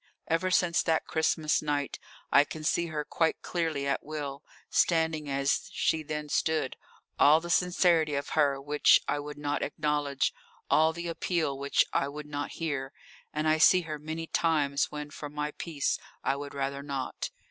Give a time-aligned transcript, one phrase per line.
[0.27, 1.99] Ever since that Christmas night
[2.31, 6.75] I can see her quite clearly at will, standing as she then stood
[7.19, 10.33] all the sincerity of her which I would not acknowledge,
[10.71, 12.91] all the appeal which I would not hear;
[13.31, 17.29] and I see her many times when for my peace I would rather not.